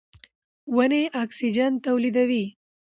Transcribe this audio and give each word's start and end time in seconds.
ونې 0.75 1.01
اکسیجن 1.23 1.73
تولیدوي. 1.85 2.45